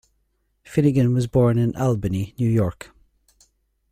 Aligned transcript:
Finnegan 0.63 1.13
was 1.13 1.27
born 1.27 1.59
in 1.59 1.75
Albany, 1.75 2.33
New 2.39 2.49
York. 2.49 2.89